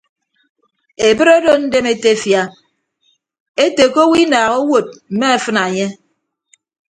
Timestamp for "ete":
3.65-3.83